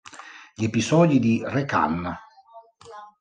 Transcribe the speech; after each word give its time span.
Gli 0.55 0.63
episodi 0.65 1.19
di 1.19 1.43
"Re-Kan! 1.45 2.11